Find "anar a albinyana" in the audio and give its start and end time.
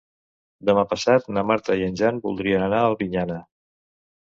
2.71-3.39